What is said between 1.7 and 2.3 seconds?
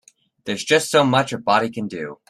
do.